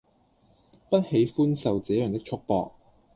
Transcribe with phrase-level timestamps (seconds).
[0.89, 2.71] 不喜歡受這樣的束縛